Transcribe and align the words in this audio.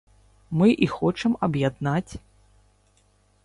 Мы 0.61 0.69
і 0.85 0.87
хочам 0.95 1.37
аб'яднаць. 1.49 2.13